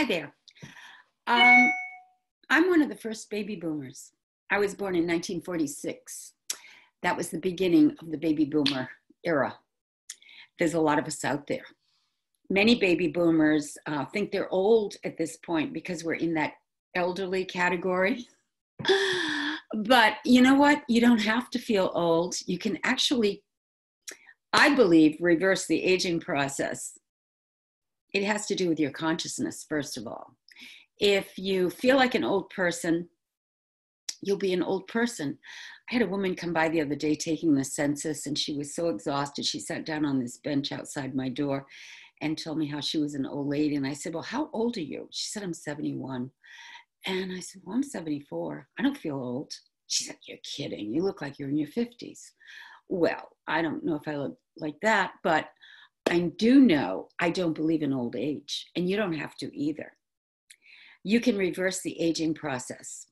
Hi 0.00 0.06
there. 0.06 0.34
Um, 1.26 1.70
I'm 2.48 2.70
one 2.70 2.80
of 2.80 2.88
the 2.88 2.96
first 2.96 3.28
baby 3.28 3.54
boomers. 3.54 4.12
I 4.50 4.58
was 4.58 4.74
born 4.74 4.94
in 4.94 5.02
1946. 5.02 6.32
That 7.02 7.18
was 7.18 7.28
the 7.28 7.38
beginning 7.38 7.94
of 8.00 8.10
the 8.10 8.16
baby 8.16 8.46
boomer 8.46 8.88
era. 9.26 9.58
There's 10.58 10.72
a 10.72 10.80
lot 10.80 10.98
of 10.98 11.04
us 11.04 11.22
out 11.22 11.46
there. 11.46 11.66
Many 12.48 12.76
baby 12.76 13.08
boomers 13.08 13.76
uh, 13.84 14.06
think 14.06 14.32
they're 14.32 14.50
old 14.50 14.94
at 15.04 15.18
this 15.18 15.36
point 15.36 15.74
because 15.74 16.02
we're 16.02 16.14
in 16.14 16.32
that 16.32 16.54
elderly 16.94 17.44
category. 17.44 18.26
but 19.84 20.14
you 20.24 20.40
know 20.40 20.54
what? 20.54 20.82
You 20.88 21.02
don't 21.02 21.20
have 21.20 21.50
to 21.50 21.58
feel 21.58 21.90
old. 21.94 22.36
You 22.46 22.56
can 22.56 22.78
actually, 22.84 23.42
I 24.54 24.74
believe, 24.74 25.18
reverse 25.20 25.66
the 25.66 25.84
aging 25.84 26.20
process. 26.20 26.94
It 28.12 28.24
has 28.24 28.46
to 28.46 28.54
do 28.54 28.68
with 28.68 28.80
your 28.80 28.90
consciousness, 28.90 29.64
first 29.68 29.96
of 29.96 30.06
all. 30.06 30.36
If 30.98 31.38
you 31.38 31.70
feel 31.70 31.96
like 31.96 32.14
an 32.14 32.24
old 32.24 32.50
person, 32.50 33.08
you'll 34.22 34.36
be 34.36 34.52
an 34.52 34.62
old 34.62 34.86
person. 34.88 35.38
I 35.90 35.94
had 35.94 36.02
a 36.02 36.08
woman 36.08 36.34
come 36.34 36.52
by 36.52 36.68
the 36.68 36.80
other 36.80 36.94
day 36.94 37.14
taking 37.14 37.54
the 37.54 37.64
census, 37.64 38.26
and 38.26 38.38
she 38.38 38.54
was 38.54 38.74
so 38.74 38.88
exhausted. 38.88 39.44
She 39.44 39.60
sat 39.60 39.86
down 39.86 40.04
on 40.04 40.20
this 40.20 40.38
bench 40.38 40.72
outside 40.72 41.14
my 41.14 41.28
door 41.28 41.66
and 42.20 42.36
told 42.36 42.58
me 42.58 42.66
how 42.66 42.80
she 42.80 42.98
was 42.98 43.14
an 43.14 43.26
old 43.26 43.48
lady. 43.48 43.76
And 43.76 43.86
I 43.86 43.94
said, 43.94 44.14
Well, 44.14 44.22
how 44.22 44.50
old 44.52 44.76
are 44.76 44.82
you? 44.82 45.08
She 45.10 45.28
said, 45.30 45.42
I'm 45.42 45.54
71. 45.54 46.30
And 47.06 47.32
I 47.32 47.40
said, 47.40 47.62
Well, 47.64 47.76
I'm 47.76 47.82
74. 47.82 48.68
I 48.78 48.82
don't 48.82 48.96
feel 48.96 49.16
old. 49.16 49.52
She 49.86 50.04
said, 50.04 50.16
You're 50.26 50.38
kidding. 50.44 50.92
You 50.94 51.02
look 51.02 51.22
like 51.22 51.38
you're 51.38 51.48
in 51.48 51.56
your 51.56 51.68
50s. 51.68 52.20
Well, 52.88 53.30
I 53.46 53.62
don't 53.62 53.84
know 53.84 53.94
if 53.94 54.06
I 54.06 54.16
look 54.16 54.36
like 54.58 54.76
that, 54.82 55.12
but 55.22 55.46
I 56.10 56.32
do 56.36 56.60
know 56.60 57.08
I 57.20 57.30
don't 57.30 57.54
believe 57.54 57.82
in 57.82 57.92
old 57.92 58.16
age, 58.16 58.66
and 58.74 58.88
you 58.88 58.96
don't 58.96 59.12
have 59.12 59.36
to 59.36 59.56
either. 59.56 59.92
You 61.04 61.20
can 61.20 61.38
reverse 61.38 61.80
the 61.80 61.98
aging 62.00 62.34
process 62.34 63.06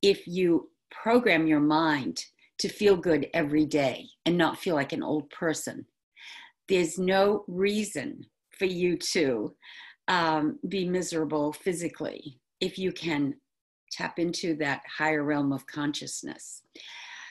if 0.00 0.26
you 0.26 0.70
program 0.90 1.46
your 1.46 1.60
mind 1.60 2.24
to 2.58 2.68
feel 2.68 2.96
good 2.96 3.28
every 3.34 3.66
day 3.66 4.06
and 4.24 4.38
not 4.38 4.58
feel 4.58 4.74
like 4.74 4.92
an 4.92 5.02
old 5.02 5.28
person. 5.30 5.84
There's 6.68 6.98
no 6.98 7.44
reason 7.48 8.24
for 8.56 8.66
you 8.66 8.96
to 8.96 9.54
um, 10.06 10.58
be 10.68 10.88
miserable 10.88 11.52
physically 11.52 12.40
if 12.60 12.78
you 12.78 12.92
can 12.92 13.34
tap 13.90 14.18
into 14.18 14.54
that 14.56 14.82
higher 14.98 15.24
realm 15.24 15.52
of 15.52 15.66
consciousness. 15.66 16.62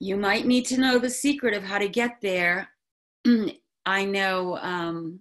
You 0.00 0.16
might 0.16 0.46
need 0.46 0.64
to 0.66 0.78
know 0.78 0.98
the 0.98 1.10
secret 1.10 1.54
of 1.54 1.64
how 1.64 1.78
to 1.78 1.88
get 1.88 2.18
there. 2.20 2.70
I 3.88 4.04
know 4.04 4.58
um, 4.58 5.20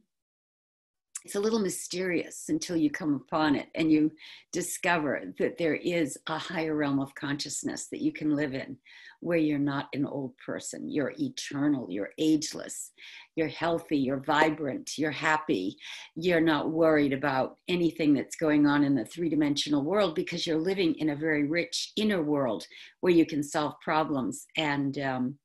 it's 1.23 1.35
a 1.35 1.39
little 1.39 1.59
mysterious 1.59 2.49
until 2.49 2.75
you 2.75 2.91
come 2.91 3.13
upon 3.15 3.55
it 3.55 3.69
and 3.75 3.89
you 3.89 4.11
discover 4.51 5.33
that 5.39 5.57
there 5.57 5.75
is 5.75 6.17
a 6.27 6.37
higher 6.37 6.75
realm 6.75 6.99
of 6.99 7.15
consciousness 7.15 7.87
that 7.87 8.01
you 8.01 8.11
can 8.11 8.35
live 8.35 8.53
in 8.53 8.75
where 9.21 9.37
you're 9.37 9.57
not 9.57 9.87
an 9.93 10.05
old 10.05 10.33
person. 10.45 10.89
You're 10.91 11.13
eternal. 11.17 11.87
You're 11.89 12.09
ageless. 12.17 12.91
You're 13.37 13.47
healthy. 13.47 13.99
You're 13.99 14.19
vibrant. 14.25 14.97
You're 14.97 15.11
happy. 15.11 15.77
You're 16.17 16.41
not 16.41 16.69
worried 16.69 17.13
about 17.13 17.59
anything 17.69 18.13
that's 18.13 18.35
going 18.35 18.67
on 18.67 18.83
in 18.83 18.95
the 18.95 19.05
three-dimensional 19.05 19.81
world 19.81 20.13
because 20.13 20.45
you're 20.45 20.59
living 20.59 20.93
in 20.95 21.11
a 21.11 21.15
very 21.15 21.47
rich 21.47 21.93
inner 21.95 22.21
world 22.21 22.67
where 22.99 23.13
you 23.13 23.25
can 23.25 23.43
solve 23.43 23.79
problems 23.79 24.45
and 24.57 24.99
um, 24.99 25.35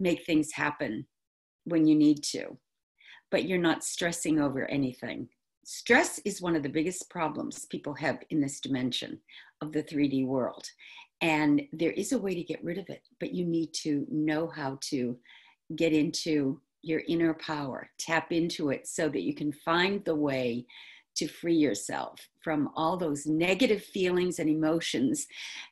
make 0.00 0.26
things 0.26 0.50
happen 0.52 1.06
when 1.68 1.86
you 1.86 1.94
need 1.94 2.22
to 2.22 2.58
but 3.30 3.44
you're 3.44 3.58
not 3.58 3.84
stressing 3.84 4.40
over 4.40 4.64
anything. 4.66 5.28
Stress 5.64 6.18
is 6.24 6.40
one 6.40 6.56
of 6.56 6.62
the 6.62 6.68
biggest 6.68 7.10
problems 7.10 7.66
people 7.66 7.94
have 7.94 8.18
in 8.30 8.40
this 8.40 8.60
dimension 8.60 9.18
of 9.60 9.72
the 9.72 9.82
3D 9.82 10.26
world. 10.26 10.66
And 11.20 11.62
there 11.72 11.90
is 11.92 12.12
a 12.12 12.18
way 12.18 12.34
to 12.34 12.42
get 12.42 12.64
rid 12.64 12.78
of 12.78 12.88
it, 12.88 13.02
but 13.20 13.34
you 13.34 13.44
need 13.44 13.74
to 13.82 14.06
know 14.10 14.46
how 14.46 14.78
to 14.82 15.16
get 15.76 15.92
into 15.92 16.60
your 16.82 17.02
inner 17.08 17.34
power, 17.34 17.90
tap 17.98 18.32
into 18.32 18.70
it 18.70 18.86
so 18.86 19.08
that 19.08 19.22
you 19.22 19.34
can 19.34 19.52
find 19.52 20.02
the 20.04 20.14
way 20.14 20.64
to 21.16 21.26
free 21.26 21.56
yourself 21.56 22.28
from 22.40 22.70
all 22.76 22.96
those 22.96 23.26
negative 23.26 23.82
feelings 23.82 24.38
and 24.38 24.48
emotions 24.48 25.26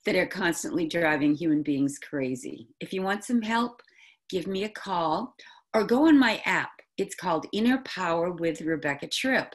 that 0.05 0.17
are 0.17 0.27
constantly 0.27 0.89
driving 0.89 1.35
human 1.35 1.63
beings 1.63 1.99
crazy. 2.01 2.67
If 2.81 2.93
you 2.93 3.03
want 3.03 3.25
some 3.25 3.41
help, 3.41 3.81
give 4.29 4.49
me 4.49 4.65
a 4.65 4.69
call 4.69 5.37
or 5.77 5.85
go 5.85 6.09
on 6.09 6.19
my 6.19 6.41
app. 6.47 6.71
It's 6.97 7.15
called 7.15 7.45
Inner 7.53 7.83
Power 7.85 8.31
with 8.31 8.63
Rebecca 8.63 9.09
Tripp. 9.09 9.55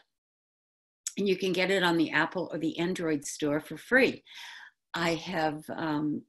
And 1.17 1.27
you 1.27 1.35
can 1.35 1.51
get 1.51 1.71
it 1.71 1.81
on 1.81 1.97
the 1.97 2.11
Apple 2.11 2.47
or 2.53 2.59
the 2.59 2.77
Android 2.77 3.25
store 3.25 3.59
for 3.59 3.75
free. 3.75 4.23
I 4.93 5.15
have 5.15 5.63
um, 5.75 6.21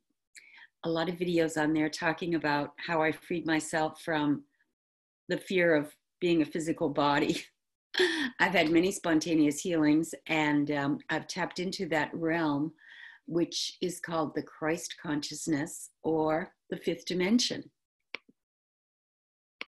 a 0.85 0.89
lot 0.89 1.11
of 1.11 1.17
videos 1.17 1.63
on 1.63 1.75
there 1.75 1.91
talking 1.91 2.37
about 2.37 2.71
how 2.79 3.03
I 3.03 3.13
freed 3.13 3.45
myself 3.45 4.01
from 4.03 4.45
the 5.29 5.37
fear 5.37 5.75
of 5.75 5.95
being 6.23 6.41
a 6.41 6.47
physical 6.47 6.89
body. 6.89 7.43
I've 8.41 8.55
had 8.55 8.71
many 8.71 8.93
spontaneous 8.93 9.61
healings 9.61 10.15
and 10.27 10.71
um, 10.71 10.99
I've 11.11 11.27
tapped 11.27 11.59
into 11.59 11.87
that 11.91 12.09
realm, 12.15 12.73
which 13.27 13.77
is 13.83 14.01
called 14.01 14.35
the 14.35 14.43
Christ 14.43 14.95
consciousness 15.03 15.91
or 16.03 16.55
the 16.71 16.79
fifth 16.79 17.05
dimension. 17.05 17.71